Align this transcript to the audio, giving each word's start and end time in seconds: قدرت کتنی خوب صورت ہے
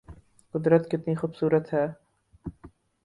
قدرت 0.53 0.83
کتنی 0.91 1.15
خوب 1.15 1.31
صورت 1.35 1.73
ہے 1.73 1.85